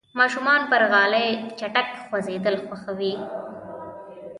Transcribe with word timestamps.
ماشومان 0.19 0.61
پر 0.71 0.81
غالۍ 0.91 1.27
چټک 1.59 1.87
خوځېدل 2.05 2.55
خوښوي. 2.65 3.13